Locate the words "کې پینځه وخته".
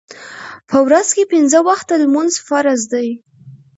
1.15-1.93